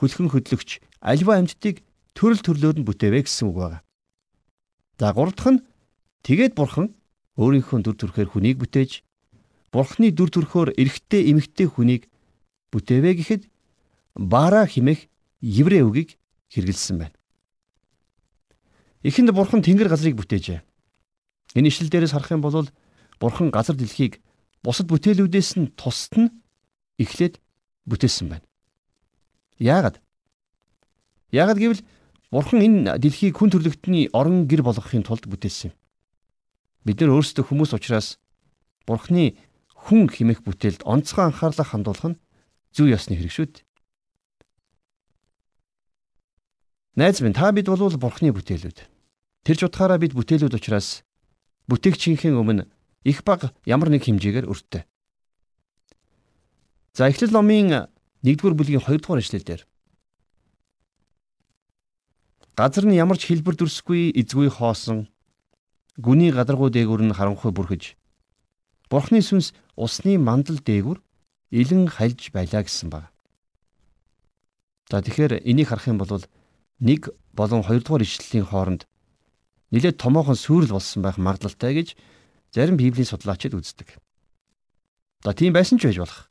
хөлхөн 0.00 0.28
хөдлөгч 0.32 0.80
альва 1.00 1.40
амьтдыг 1.40 1.82
төрөл 2.16 2.40
төрлөөр 2.44 2.76
нь 2.80 2.86
бүтээвэ 2.88 3.24
гэсэн 3.24 3.48
үг 3.50 3.56
байна. 3.56 3.80
За 5.00 5.12
гурав 5.12 5.36
дахь 5.36 5.52
нь 5.56 5.64
тэгээд 6.24 6.56
Бурхан 6.56 6.96
өөрийнхөө 7.36 7.78
дүр 7.84 7.96
төрхөөр 8.00 8.28
хүнийг 8.32 8.56
бүтээж 8.60 9.04
Бурхны 9.76 10.08
дүр 10.08 10.30
төрхөөр 10.32 10.72
эрэгтэй 10.80 11.28
эмэгтэй 11.30 11.68
хүнийг 11.68 12.08
бүтээвэ 12.72 13.12
гэхэд 13.20 13.42
бара 14.16 14.64
химэх 14.64 15.04
еврей 15.44 15.84
үгийг 15.84 16.16
хэрэгэлсэн 16.48 16.96
байна. 16.96 17.16
Эхэнд 19.04 19.36
бурхан 19.36 19.60
тэнгэр 19.60 19.92
газрыг 19.92 20.16
бүтээжээ. 20.16 20.64
Энэ 21.60 21.68
ишлэл 21.68 21.92
дээрээс 21.92 22.16
харах 22.16 22.32
юм 22.32 22.40
бол 22.40 22.64
бурхан 23.20 23.52
газар 23.52 23.76
дэлхийг 23.76 24.24
бусад 24.64 24.88
бүтээлүүдээс 24.88 25.60
нь 25.60 25.68
тусад 25.76 26.14
нь 26.24 26.32
эхлээд 26.96 27.36
бүтээсэн 27.84 28.32
байна. 28.32 28.46
Яагаад? 29.58 30.00
Яагаад 31.32 31.58
гэвэл 31.58 31.82
бурхан 32.30 32.60
энэ 32.60 32.98
дэлхийг 33.00 33.36
хүн 33.36 33.50
төрлөختний 33.50 34.12
орон 34.12 34.44
гэр 34.44 34.62
болгохын 34.62 35.04
тулд 35.06 35.24
бүтээсэн 35.24 35.72
юм. 35.72 35.74
Бид 36.84 37.00
нар 37.00 37.16
өөрсдөө 37.16 37.44
хүмүүс 37.48 37.72
учраас 37.72 38.20
бурханы 38.86 39.40
хүн 39.74 40.12
химэх 40.12 40.44
бүтээлд 40.44 40.84
онцгой 40.84 41.32
анхаарлаа 41.32 41.66
хандуулах 41.66 42.14
нь 42.14 42.20
зүй 42.76 42.92
ёсны 42.92 43.16
хэрэг 43.16 43.32
шүү 43.32 43.46
дээ. 43.48 43.64
Найз 46.96 47.20
минь 47.20 47.36
та 47.36 47.52
бид 47.52 47.66
бол 47.66 47.80
бурхны 47.96 48.32
бүтээлүүд. 48.32 48.78
Тэр 49.44 49.56
чухаараа 49.56 49.98
бид 50.00 50.12
бүтээлүүд 50.12 50.58
учраас 50.58 51.04
бүтээгчийнхээ 51.70 52.34
өмнө 52.34 52.68
их 53.06 53.22
баг 53.22 53.54
ямар 53.64 53.90
нэг 53.90 54.06
хэмжээгээр 54.06 54.50
өртөө. 54.50 54.82
За 56.96 57.06
Эхлэл 57.06 57.34
номын 57.34 57.92
1-р 58.26 58.54
бүлгийн 58.58 58.82
2-р 58.82 59.22
эшлэлдэр 59.22 59.60
Газар 62.58 62.84
нь 62.90 62.98
ямар 62.98 63.20
ч 63.22 63.30
хэлбэр 63.30 63.54
дүрсгүй 63.54 64.10
эзгүй 64.18 64.50
хоосон 64.50 65.06
гүний 65.94 66.34
гадаргуу 66.34 66.74
дээгүр 66.74 67.06
нь 67.06 67.14
харанхуй 67.14 67.54
бүрхэж 67.54 67.94
Бурхны 68.90 69.22
сүнс 69.22 69.54
усны 69.78 70.18
мандал 70.18 70.58
дээгүр 70.58 70.98
илэн 71.54 71.86
хальж 71.86 72.30
байлаа 72.34 72.66
гэсэн 72.66 72.90
баг. 72.90 73.14
За 74.90 75.02
тэгэхээр 75.02 75.46
энийг 75.46 75.68
харах 75.70 75.86
юм 75.86 75.98
бол 75.98 76.22
нэг 76.78 77.10
болон 77.30 77.62
хоёрдугаар 77.62 78.02
ишлэлийн 78.02 78.46
хооронд 78.46 78.86
нэлээд 79.70 79.98
томоохон 79.98 80.38
сүрэл 80.38 80.74
болсон 80.74 81.02
байх 81.02 81.18
магадлалтай 81.18 81.74
гэж 81.74 81.88
зарим 82.54 82.76
библийн 82.78 83.06
судлаачид 83.06 83.54
үздэг. 83.54 83.98
За 85.22 85.34
тийм 85.34 85.52
байсан 85.52 85.78
ч 85.78 85.90
байж 85.90 85.98
болох. 85.98 86.30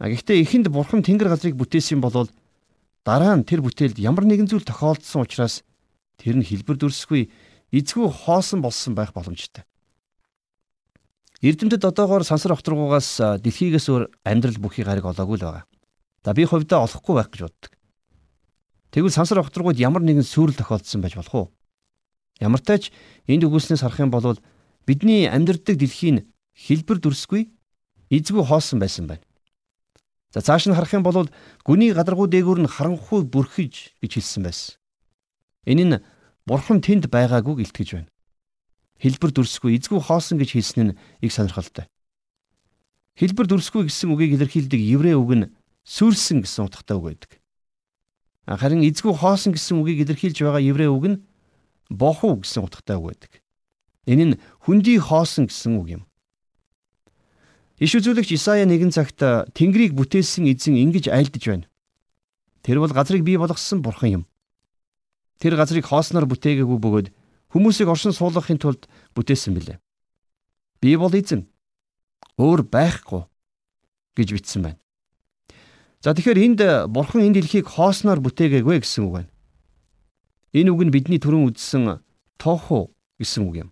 А 0.00 0.08
гэхдээ 0.08 0.40
эхэнд 0.40 0.72
бурхан 0.72 1.04
тэнгэр 1.04 1.28
газрыг 1.28 1.60
бүтээсэн 1.60 2.00
бол 2.00 2.24
дараа 3.04 3.36
нь 3.36 3.44
тэр 3.44 3.60
бүтээлд 3.60 4.00
ямар 4.00 4.24
нэгэн 4.24 4.48
зүйл 4.48 4.64
тохиолдсон 4.64 5.28
учраас 5.28 5.60
тэр 6.16 6.40
нь 6.40 6.48
хэлбэр 6.48 6.80
дүрсгүй 6.80 7.28
эзгүй 7.68 8.08
хоосон 8.08 8.64
болсон 8.64 8.96
байх 8.96 9.12
боломжтой. 9.12 9.68
Эрдэмтэд 11.44 11.84
одоогоор 11.84 12.24
сансар 12.24 12.56
огторгуугаас 12.56 13.44
дэлхийгээс 13.44 13.92
өөр 13.92 14.08
амьдрал 14.24 14.56
бүхий 14.56 14.88
гариг 14.88 15.04
олоогүй 15.04 15.36
л 15.36 15.44
байгаа. 15.52 15.64
За 16.24 16.32
би 16.32 16.48
хувьдаа 16.48 16.88
олохгүй 16.88 17.14
байх 17.16 17.28
гэж 17.28 17.40
боддог. 17.44 17.72
Тэгвэл 18.92 19.12
сансар 19.12 19.44
огторгууд 19.44 19.76
ямар 19.80 20.00
нэгэн 20.00 20.24
сүрэл 20.24 20.56
тохиолдсон 20.56 21.04
байж 21.04 21.16
болох 21.16 21.34
уу? 21.36 21.46
Ямар 22.40 22.60
тач 22.64 22.88
энд 23.28 23.44
үгүйснээс 23.44 23.84
харах 23.84 24.00
юм 24.00 24.12
бол 24.12 24.40
бидний 24.88 25.28
амьдрдаг 25.28 25.76
дэлхийн 25.76 26.28
хэлбэр 26.56 27.00
дүрсгүй 27.00 27.52
эзгүй 28.08 28.44
хоосон 28.44 28.80
байсан 28.80 29.08
байна. 29.08 29.24
За 30.30 30.40
цааш 30.40 30.70
нь 30.70 30.74
харах 30.74 30.94
юм 30.94 31.02
бол 31.02 31.26
гүний 31.66 31.90
гадаргуу 31.94 32.30
дээгүүр 32.30 32.62
нь 32.62 32.70
харанхуй 32.70 33.26
бүрхэж 33.26 33.98
гэж 33.98 34.10
хэлсэн 34.14 34.42
байсан. 34.46 34.78
Энэ 35.66 35.84
нь 35.84 36.02
бурхан 36.46 36.78
тэнд 36.78 37.10
байгаагүй 37.10 37.66
гэлтгэж 37.66 37.88
байна 37.98 38.10
хэлбэр 39.00 39.32
дүрсгүй 39.32 39.80
эзгүй 39.80 40.00
хоосон 40.00 40.36
гэж 40.38 40.50
хэлсэн 40.54 40.92
нь 40.92 40.96
их 41.24 41.32
сонирхолтой. 41.32 41.88
Хэлбэр 43.16 43.48
дүрсгүй 43.48 43.88
гэсэн 43.88 44.12
үгийг 44.12 44.36
илэрхийлдэг 44.36 44.80
еврей 44.80 45.16
үг 45.16 45.32
нь 45.32 45.50
сүрсэн 45.88 46.44
гэсэн 46.44 46.68
утгатай 46.68 46.96
үг 47.00 47.04
байдаг. 47.08 47.30
Харин 48.44 48.84
эзгүй 48.84 49.16
хоосон 49.16 49.56
гэсэн 49.56 49.80
үгийг 49.80 50.04
илэрхийлж 50.04 50.44
байгаа 50.44 50.60
еврей 50.60 50.92
үг 50.92 51.04
нь 51.08 51.20
боху 51.88 52.36
гэсэн 52.44 52.60
утгатай 52.60 53.00
үг 53.00 53.16
байдаг. 53.16 53.32
Энэ 54.04 54.24
нь 54.36 54.38
хүндий 54.68 55.00
хоосон 55.00 55.48
гэсэн 55.48 55.80
үг 55.80 55.88
юм. 55.96 56.02
Иш 57.80 57.96
үзүүлэгч 57.96 58.36
Исая 58.36 58.68
нэгэн 58.68 58.92
цагт 58.92 59.24
Тэнгэрийг 59.56 59.96
бүтээсэн 59.96 60.44
эзэн 60.52 60.76
ингэж 60.76 61.08
айлдж 61.08 61.44
байна. 61.48 61.66
Тэр 62.60 62.84
бол 62.84 62.92
газрыг 62.92 63.24
бий 63.24 63.40
болгосон 63.40 63.80
бурхан 63.80 64.20
юм. 64.20 64.24
Тэр 65.40 65.56
газрыг 65.56 65.88
хоосноор 65.88 66.28
бүтээгээгүй 66.28 66.76
бөгөөд 66.76 67.08
Хүмүүсийг 67.50 67.90
оршин 67.90 68.14
суулгахын 68.14 68.62
тулд 68.62 68.86
бүтээсэн 69.18 69.54
билээ. 69.58 69.78
Би 70.78 70.94
бол 70.94 71.10
эзэн. 71.10 71.50
Өөр 72.38 72.62
байхгүй 72.62 73.26
гэж 74.14 74.28
бичсэн 74.38 74.62
байна. 74.62 74.78
За 75.98 76.14
тэгэхээр 76.14 76.38
энд 76.46 76.60
бурхан 76.94 77.26
энэ 77.26 77.42
дэлхийг 77.42 77.66
хоосноор 77.66 78.22
бүтээгээгүй 78.22 78.86
гэсэн 78.86 79.02
үг 79.10 79.14
байна. 79.18 79.30
Энэ 80.54 80.70
үг 80.70 80.80
нь 80.86 80.94
бидний 80.94 81.18
түрүүн 81.18 81.50
үзсэн 81.50 81.98
тооху 82.38 82.94
гэсэн 83.18 83.50
үг 83.50 83.66
юм. 83.66 83.70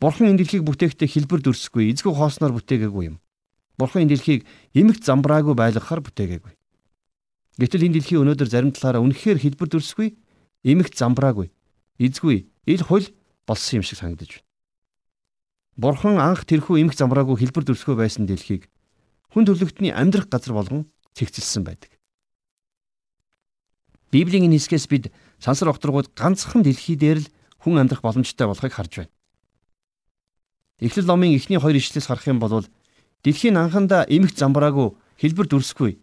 Бурхан 0.00 0.32
энэ 0.32 0.40
дэлхийг 0.40 0.64
бүтээхдээ 0.64 1.08
хэлбэр 1.12 1.40
дүрсгүй, 1.44 1.92
эзгүй 1.92 2.16
хоосноор 2.16 2.56
бүтээгээгүй 2.56 3.04
юм. 3.12 3.16
Бурхан 3.76 4.08
энэ 4.08 4.16
дэлхийг 4.16 4.48
эмэгт 4.72 5.04
замбраагүй 5.04 5.52
байлгахаар 5.52 6.00
бүтээгээгүй. 6.00 6.52
Гэтэл 7.60 7.84
энэ 7.84 8.00
дэлхий 8.00 8.16
өнөөдөр 8.16 8.48
зарим 8.48 8.72
талаараа 8.72 9.04
үнэхээр 9.04 9.36
хэлбэр 9.44 9.68
дүрсгүй, 9.68 10.16
эмэгт 10.64 10.96
замбраагүй, 10.96 11.52
эзгүй 12.00 12.48
ил 12.64 12.82
хул 12.88 13.04
болсон 13.44 13.80
юм 13.80 13.84
шиг 13.84 14.00
санагдаж 14.00 14.40
байна. 14.40 14.48
Бурхан 15.76 16.16
анх 16.16 16.48
тэрхүү 16.48 16.80
эмх 16.80 16.96
замраагүй 16.96 17.36
хэлбэр 17.40 17.68
дүрсгөө 17.68 18.00
байсан 18.00 18.24
дэлхийг 18.24 18.72
хүн 19.32 19.44
төрлөختний 19.44 19.92
амьдрах 19.92 20.32
газар 20.32 20.56
болгон 20.56 20.88
цэгцэлсэн 21.16 21.64
байдаг. 21.64 21.92
Библийн 24.12 24.48
энэ 24.48 24.58
хэсгээс 24.58 24.86
бид 24.88 25.04
сансар 25.38 25.70
огторгууд 25.72 26.12
ганцхан 26.16 26.64
дэлхий 26.64 26.96
дээр 26.96 27.24
л 27.24 27.30
хүн 27.62 27.80
амьдрах 27.80 28.02
боломжтой 28.02 28.48
болохыг 28.48 28.74
харж 28.74 28.92
байна. 29.04 29.12
Эхлэл 30.80 31.06
номын 31.06 31.36
эхний 31.36 31.60
хоёр 31.60 31.76
ишлээс 31.76 32.08
харах 32.08 32.26
юм 32.26 32.40
бол 32.40 32.64
дэлхийн 33.22 33.56
анхандаа 33.60 34.08
эмх 34.08 34.32
замбраагүй 34.32 34.96
хэлбэр 35.20 35.46
дүрсгүй. 35.48 36.00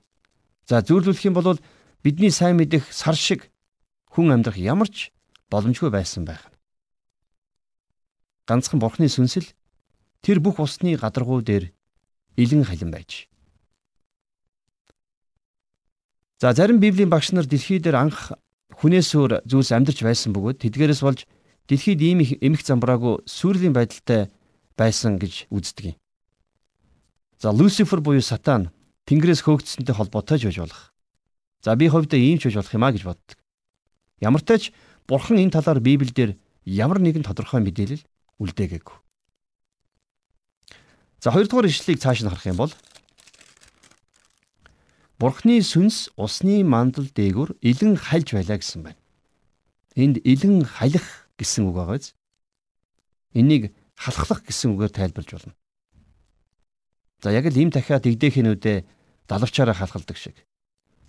За 0.69 0.85
зөөрлүүлэх 0.85 1.25
юм 1.25 1.33
бол 1.33 1.57
бидний 2.05 2.29
сайн 2.29 2.61
мэдэх 2.61 2.93
сар 2.93 3.17
шиг 3.17 3.49
хүн 4.13 4.29
амьдрах 4.29 4.61
ямар 4.61 4.85
ч 4.85 5.09
боломжгүй 5.49 5.89
байсан 5.89 6.29
байх. 6.29 6.45
Ганцхан 8.45 8.77
бурхны 8.77 9.09
сүнсэл 9.09 9.49
тэр 10.21 10.39
бүх 10.39 10.61
усны 10.61 10.93
гадаргуу 10.93 11.41
дээр 11.41 11.73
илэн 12.37 12.63
халин 12.63 12.93
байж. 12.93 13.25
За 16.37 16.53
зарим 16.53 16.77
библийн 16.77 17.09
багш 17.09 17.33
нар 17.33 17.49
дэлхий 17.49 17.81
дээр 17.81 17.97
анх 17.97 18.37
хүнээс 18.77 19.09
өөр 19.17 19.41
зүйлс 19.49 19.73
амьдарч 19.73 20.05
байсан 20.05 20.37
бөгөөд 20.37 20.61
тэдгээрээс 20.61 21.01
болж 21.01 21.25
дэлхийд 21.65 22.01
ийм 22.01 22.21
их 22.21 22.37
эмх 22.45 22.61
замбраагүй 22.61 23.25
сүрлийн 23.25 23.73
байдалтай 23.73 24.29
байсан 24.77 25.17
гэж 25.17 25.49
үздэг 25.49 25.85
юм. 25.91 25.97
За 27.41 27.51
Люцифер 27.51 27.99
буюу 28.01 28.21
сатан 28.21 28.69
Тэнгэрээс 29.09 29.41
хөөгдсөнтэй 29.43 29.95
холбоотой 29.97 30.37
ч 30.39 30.47
байж 30.47 30.57
болох. 30.61 30.93
За 31.65 31.75
би 31.75 31.89
хувьдаа 31.89 32.19
ийм 32.19 32.37
ч 32.37 32.47
байж 32.47 32.55
болох 32.61 32.73
юм 32.73 32.83
а 32.85 32.91
гэж 32.93 33.03
боддог. 33.03 33.37
Ямар 34.21 34.41
ч 34.41 34.45
тач 34.45 34.63
Бурхан 35.07 35.39
энэ 35.39 35.55
талаар 35.55 35.79
Библиэлд 35.79 36.37
ямар 36.65 36.99
нэгэн 36.99 37.23
тодорхой 37.23 37.63
мэдээлэл 37.63 38.03
үлдээгээгүй. 38.43 38.97
За 41.23 41.31
хоёрдугаар 41.31 41.71
ишлэлийг 41.71 42.03
цааш 42.03 42.21
нь 42.21 42.29
харах 42.29 42.45
юм 42.45 42.59
бол 42.59 42.73
Бурхны 45.17 45.63
сүнс 45.65 46.13
усны 46.13 46.61
мандал 46.61 47.09
дээгүр 47.09 47.57
илэн 47.61 47.97
хальж 47.97 48.37
байлаа 48.37 48.61
гэсэн 48.61 48.81
байна. 48.85 49.01
Энд 49.97 50.21
илэн 50.21 50.61
халих 50.61 51.31
гэсэн 51.41 51.65
үг 51.65 51.73
байгаа 51.73 51.97
биз? 51.97 52.13
Энийг 53.33 53.73
халахлах 53.97 54.45
гэсэн 54.45 54.77
үгээр 54.77 54.93
тайлбарж 54.93 55.29
болно. 55.33 55.53
За 57.19 57.33
яг 57.33 57.49
л 57.49 57.57
им 57.57 57.73
дахиад 57.73 58.05
дэгдэхэнүүдээ 58.05 58.85
далавчаараа 59.25 59.73
халахалдаг 59.73 60.17
шиг. 60.17 60.45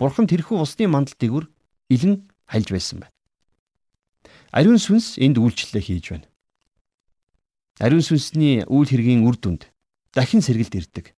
Бурхан 0.01 0.25
тэрхүү 0.25 0.57
усны 0.57 0.89
мандал 0.89 1.15
дээгүр 1.21 1.45
илэн 1.93 2.25
хальж 2.49 2.73
байсан 2.73 3.05
байна. 3.05 3.15
Ариун 4.51 4.81
сүнс 4.81 5.21
энд 5.21 5.37
үйлчлэлээ 5.37 5.85
хийж 5.85 6.07
байна. 6.17 6.29
Ариун 7.77 8.01
сүнсний 8.01 8.65
үйл 8.65 8.89
хэргийн 8.89 9.29
үр 9.29 9.37
дүнд 9.37 9.69
дахин 10.17 10.41
сэргэлт 10.41 10.75
ирдэг. 10.81 11.13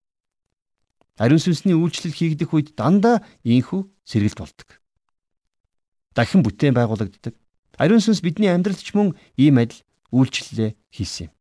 Ариун 1.22 1.38
сүнсний 1.38 1.78
үйлчлэл 1.78 2.16
хийгдэх 2.16 2.50
үед 2.50 2.74
дандаа 2.74 3.22
ийхүү 3.46 3.86
сэргэлт 4.04 4.38
болдог. 4.42 4.68
Дахин 6.18 6.42
бүтээн 6.42 6.74
байгуулагддаг. 6.74 7.38
Ариун 7.78 8.02
сүнс 8.02 8.20
бидний 8.20 8.50
амьдралд 8.50 8.82
ч 8.82 8.90
мөн 8.92 9.14
ийм 9.38 9.62
адил 9.62 9.84
үйлчлэлээ 10.10 10.74
хийсэн 10.90 11.30
юм. 11.30 11.32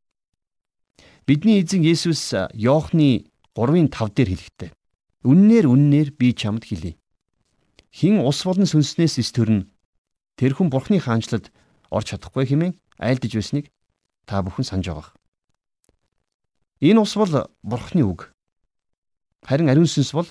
Бидний 1.30 1.62
эзэн 1.62 1.86
Есүс 1.86 2.34
Иохны 2.58 3.30
3:5 3.54 4.18
дээр 4.18 4.30
хэлэхдээ 4.34 4.70
Үннээр 5.30 5.70
үннээр 5.70 6.10
би 6.18 6.34
чамд 6.34 6.66
хэлье. 6.66 6.98
Хин 7.94 8.26
ус 8.26 8.42
болон 8.42 8.66
сүнснээс 8.66 9.22
эс 9.22 9.30
төрн 9.30 9.70
тэр 10.42 10.58
хүн 10.58 10.74
бурхны 10.74 10.98
хаанчлалд 10.98 11.54
орж 11.94 12.18
чадахгүй 12.18 12.50
хэмээн 12.50 12.74
айлдж 12.98 13.30
байсныг 13.30 13.70
та 14.26 14.42
бүхэн 14.42 14.66
санаж 14.66 14.90
байгаа. 14.90 15.14
Энэ 16.82 16.98
ус 16.98 17.14
бол 17.14 17.46
бурхны 17.62 18.02
үг. 18.10 18.34
Харин 19.46 19.70
ариун 19.70 19.86
сүнс 19.86 20.18
бол 20.18 20.30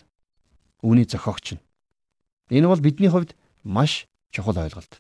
үүний 0.83 1.07
зохиогч 1.07 1.55
нь. 1.55 1.63
Энэ 2.51 2.67
бол 2.67 2.83
бидний 2.83 3.07
хувьд 3.07 3.39
маш 3.63 4.11
чухал 4.35 4.59
ойлголт. 4.59 4.99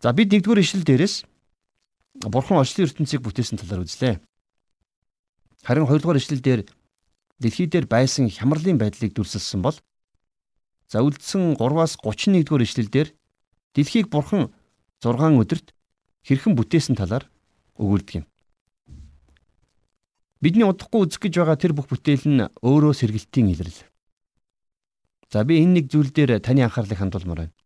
За 0.00 0.16
бид 0.16 0.32
нэгдүгээр 0.32 0.64
ишлэл 0.64 0.88
дээрээс 0.88 1.28
бурхан 2.24 2.64
орчлын 2.64 2.88
ертөнцийг 2.88 3.20
бүтээсэн 3.20 3.60
талаар 3.60 3.84
үзлээ. 3.84 4.24
Харин 5.66 5.86
хоёрдугаар 5.86 6.18
ишлэл 6.18 6.42
дээр 6.42 6.60
дэлхий 7.38 7.66
дээр 7.66 7.86
байсан 7.86 8.30
хямралын 8.30 8.78
байдлыг 8.78 9.14
дүрсэлсэн 9.14 9.62
бол 9.62 9.76
за 10.90 11.02
үлдсэн 11.02 11.58
3-аас 11.58 11.98
31-р 12.02 12.62
ишлэлдэр 12.62 13.08
дэлхийг 13.74 14.08
бурхан 14.10 14.50
6 15.02 15.38
өдөрт 15.42 15.74
хэрхэн 16.26 16.54
бүтээсэн 16.58 16.98
талаар 16.98 17.30
өгүүлдэг 17.78 18.14
юм. 18.22 18.26
Бидний 20.42 20.66
удахгүй 20.66 21.06
үзэх 21.06 21.26
гэж 21.26 21.34
байгаа 21.42 21.58
тэр 21.58 21.72
бүх 21.74 21.90
бүтээл 21.90 22.26
нь 22.26 22.46
өөрөө 22.62 22.94
сэргэлтийн 22.94 23.50
илрэл. 23.54 23.82
За 25.30 25.42
би 25.44 25.58
энэ 25.62 25.82
нэг 25.82 25.86
зүйл 25.90 26.14
дээр 26.14 26.38
таны 26.38 26.62
анхаарлыг 26.62 26.98
хандуулмаар 26.98 27.50
байна. 27.50 27.56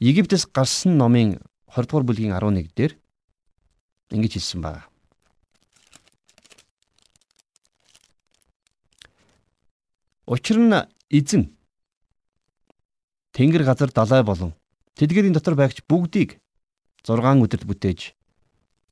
Египтээс 0.00 0.48
гарсан 0.48 0.96
номын 0.96 1.40
20 1.68 1.88
дугаар 1.88 2.04
бүлгийн 2.08 2.32
11 2.32 2.72
дээр 2.72 2.92
ингэж 4.10 4.32
хэлсэн 4.40 4.60
байна. 4.64 4.88
Учир 10.26 10.56
нь 10.56 10.72
эзэн 11.12 11.52
Тэнгэр 13.36 13.64
газар 13.68 13.92
далай 13.92 14.22
болон 14.24 14.56
тэдгэрийн 14.96 15.36
дотор 15.36 15.52
байгч 15.52 15.84
бүгдийг 15.84 16.40
6 17.04 17.20
өдөрт 17.44 17.68
бүтээж 17.68 18.16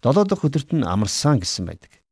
7 0.04 0.28
дахь 0.28 0.44
өдөрт 0.44 0.76
нь 0.76 0.84
амарсан 0.84 1.40
гэсэн 1.40 1.64
байдаг. 1.64 2.02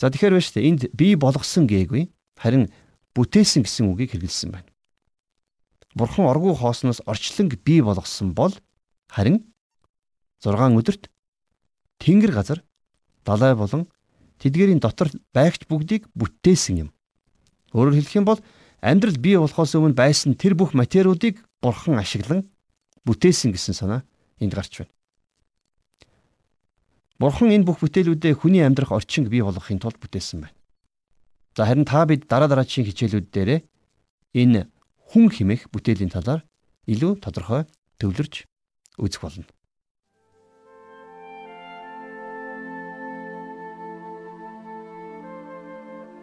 За 0.00 0.10
тэгэхээр 0.10 0.34
байна 0.34 0.42
шүү 0.42 0.54
дээ. 0.58 0.68
Энд 0.74 0.82
бий 0.96 1.14
болгосон 1.14 1.70
гээгүй 1.70 2.10
харин 2.34 2.66
бүтээсэн 3.14 3.62
гэсэн 3.62 3.94
үгийг 3.94 4.18
хэрэгэлсэн 4.18 4.50
байна. 4.50 4.66
Бурхан 5.94 6.26
оргуу 6.26 6.58
хоосноос 6.58 7.04
орчлонг 7.06 7.62
бий 7.62 7.78
болгосон 7.78 8.34
бол 8.34 8.56
харин 9.06 9.54
6 10.42 10.50
өдөрт 10.50 11.12
тэнгэр 12.02 12.32
газар 12.34 12.58
далай 13.22 13.54
болон 13.54 13.86
тэдгэрийн 14.42 14.82
дотор 14.82 15.14
байгч 15.30 15.68
бүгдийг 15.70 16.10
бүтээсэн 16.18 16.88
юм. 16.88 16.90
Өөрөөр 17.72 17.96
хэлэх 17.96 18.16
юм 18.16 18.26
бол 18.28 18.40
амьдрал 18.84 19.16
бий 19.16 19.36
болохоос 19.36 19.74
өмнө 19.76 19.96
байсан 19.96 20.36
тэр 20.36 20.54
бүх 20.54 20.76
материалуудыг 20.76 21.40
бурхан 21.64 21.96
ашиглан 21.96 22.48
бүтээсэн 23.08 23.52
гэсэн 23.52 23.74
санаа 23.74 24.00
энд 24.40 24.52
гарч 24.52 24.84
байна. 24.84 24.92
Бурхан 27.16 27.54
энэ 27.54 27.64
бүх 27.64 27.80
бүтээлүүдээ 27.80 28.34
хүний 28.36 28.62
амьдрах 28.66 28.92
орчинг 28.92 29.30
бий 29.30 29.40
болгохын 29.40 29.78
тулд 29.80 29.96
бүтээсэн 30.02 30.44
байна. 30.44 30.56
За 31.56 31.64
харин 31.64 31.86
та 31.86 32.04
бид 32.04 32.26
дараа 32.26 32.48
дараачийн 32.50 32.86
хичээлүүд 32.90 33.26
дээр 33.30 33.50
энэ 34.34 34.68
хүн 35.12 35.30
химэх 35.30 35.70
бүтээлийн 35.70 36.10
талаар 36.10 36.42
илүү 36.90 37.22
тодорхой 37.22 37.64
төвлөрж 38.02 38.48
үзэх 38.98 39.22
болно. 39.22 39.46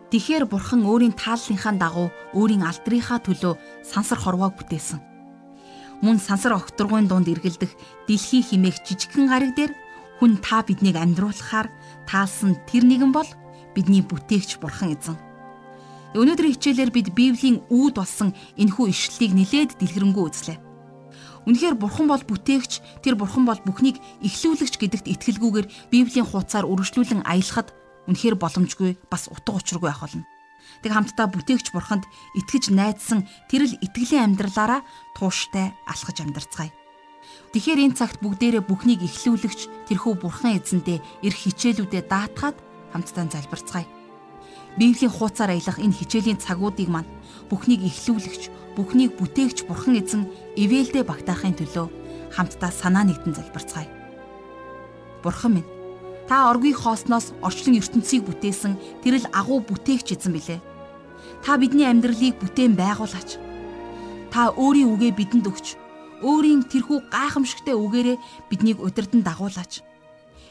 Тэгэхэр 0.09 0.49
бурхан 0.49 0.81
өөрийн 0.89 1.13
тааллынхаа 1.13 1.77
дагуу 1.77 2.09
өөрийн 2.33 2.65
алдрынхаа 2.65 3.21
төлөө 3.21 3.53
сансар 3.85 4.17
хорвоог 4.17 4.57
бүтээсэн. 4.57 4.97
Мөн 6.01 6.17
сансар 6.17 6.57
огторгойн 6.57 7.05
дунд 7.05 7.29
эргэлдэх 7.29 7.77
дэлхий 8.09 8.41
химээх 8.41 8.81
жижигхэн 8.81 9.29
гариг 9.29 9.53
дээр 9.53 9.71
хүн 10.17 10.41
та 10.41 10.65
биднийг 10.65 10.97
амьдруулахаар 10.97 11.69
таалсан 12.09 12.57
тэр 12.65 12.89
нэгэн 12.89 13.13
бол 13.13 13.29
бидний 13.77 14.01
бүтээгч 14.01 14.57
бурхан 14.57 14.97
эзэн. 14.97 15.17
Өнөөдрийн 16.17 16.57
хичээлээр 16.57 16.89
бид 16.89 17.07
Библийн 17.13 17.61
үүд 17.69 18.01
болсон 18.01 18.33
энэхүү 18.57 18.89
ишлэлийг 18.89 19.33
нилээд 19.37 19.77
дэлгэрэнгүй 19.77 20.25
үзлээ. 20.25 20.57
Үнэхээр 21.45 21.77
бурхан 21.77 22.09
бол 22.09 22.23
бүтээгч, 22.25 23.05
тэр 23.05 23.13
бурхан 23.13 23.45
бол 23.45 23.61
бүхнийг 23.61 24.01
эхлүүлэгч 24.25 24.75
гэдэгт 24.81 25.05
итгэлгүйгээр 25.05 25.67
Библийн 25.93 26.25
хуудасаар 26.25 26.65
үргэлжлүүлэн 26.65 27.29
аялахад 27.29 27.77
үнэхээр 28.09 28.35
боломжгүй 28.41 28.97
бас 29.07 29.29
утга 29.29 29.53
учиргүй 29.61 29.93
ах 29.93 30.01
болно. 30.01 30.25
Тэг 30.81 30.91
хамтдаа 30.93 31.27
бүтээгч 31.29 31.69
бурханд 31.71 32.09
итгэж 32.33 32.73
найдсан 32.73 33.29
тэрл 33.51 33.77
итгэлийн 33.85 34.33
амьдралаараа 34.33 34.81
тууштай 35.13 35.77
алхаж 35.85 36.17
амьдарцгаая. 36.25 36.73
Тэгэхээр 37.53 37.83
энэ 37.85 37.97
цагт 37.97 38.21
бүгдээрээ 38.21 38.63
бүхнийг 38.65 39.01
эхлүүлэгч 39.05 39.89
тэрхүү 39.89 40.13
бурхан 40.21 40.57
эзэндээ 40.57 41.25
эрх 41.25 41.39
хичээлүүдэд 41.45 42.05
даатгаад 42.09 42.57
хамтдаа 42.93 43.25
залбирцгаая. 43.29 43.87
Библийн 44.77 45.11
хуудасаар 45.11 45.57
аялах 45.57 45.77
энэ 45.81 45.97
хичээлийн 45.97 46.37
цагуудыг 46.37 46.89
мань 46.89 47.09
бүхнийг 47.49 47.81
эхлүүлэгч, 47.89 48.77
бүхнийг 48.77 49.17
бүтээгч 49.17 49.65
бурхан 49.65 49.97
эзэн 49.97 50.29
ивэлдэ 50.55 51.01
багтаахын 51.03 51.57
төлөө 51.57 51.87
хамтдаа 52.37 52.71
санаа 52.71 53.03
нэгдэн 53.03 53.33
залбирцгаая. 53.33 53.89
Бурхан 55.25 55.59
минь 55.59 55.69
Та 56.29 56.45
оргүй 56.53 56.77
хоосноос 56.77 57.33
орчлон 57.41 57.81
ертөнцийг 57.81 58.21
бүтээсэн 58.29 58.77
тэрл 59.01 59.25
агуу 59.33 59.65
бүтээгч 59.65 60.13
эзэн 60.13 60.37
билээ. 60.37 60.61
Та 61.41 61.57
бидний 61.57 61.89
амьдралыг 61.89 62.37
бүтээн 62.37 62.77
байгуулаач. 62.77 63.41
Та 64.29 64.53
өөрийн 64.53 64.93
үгээ 64.93 65.17
бидэнд 65.17 65.49
өгч, 65.49 65.73
өөрийн 66.21 66.69
тэрхүү 66.69 67.09
гайхамшигтай 67.09 67.73
үгээрээ 67.73 68.21
биднийг 68.45 68.77
удирдан 68.77 69.25
дагуулаач. 69.25 69.81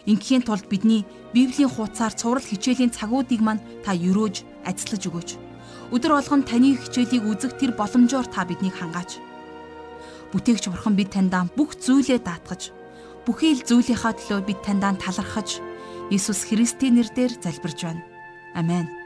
Ингийн 0.02 0.42
тулд 0.42 0.66
бидний 0.66 1.06
Библийн 1.30 1.70
хуудасаар 1.70 2.10
цуврал 2.10 2.42
хичээлийн 2.42 2.90
цагуудыг 2.90 3.38
мань 3.38 3.62
та 3.86 3.94
өрөөж, 3.94 4.66
ажиллаж 4.66 5.02
өгөөч. 5.06 5.30
Өдөр 5.94 6.18
болгон 6.18 6.42
таны 6.42 6.74
хичээлийг 6.74 7.22
үзэх 7.22 7.54
тэр 7.54 7.78
боломжоор 7.78 8.26
та 8.26 8.42
биднийг 8.42 8.74
хангаач. 8.74 9.22
Бүтээгч 10.34 10.74
бурхан 10.74 10.98
бид 10.98 11.14
таньдаа 11.14 11.46
бүх 11.54 11.78
зүйлээ 11.78 12.18
даатгаж, 12.18 12.74
бүхий 13.22 13.54
л 13.54 13.62
зүйлийнхаа 13.62 14.18
төлөө 14.18 14.40
бид 14.42 14.58
таньдаа 14.66 14.98
талархаж 14.98 15.67
Иесус 16.10 16.48
Христийн 16.48 16.96
нэрээр 16.96 17.36
залбирж 17.36 17.80
байна. 17.84 18.02
Амен. 18.56 18.97